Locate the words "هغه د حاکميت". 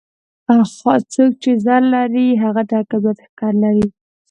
2.43-3.17